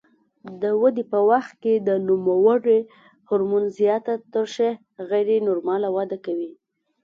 د 0.61 0.63
ودې 0.81 1.03
په 1.11 1.19
وخت 1.29 1.53
کې 1.63 1.73
د 1.87 1.89
نوموړي 2.07 2.79
هورمون 3.27 3.63
زیاته 3.77 4.13
ترشح 4.33 4.75
غیر 5.09 5.29
نورماله 5.47 5.87
وده 5.97 6.17
کوي. 6.25 6.51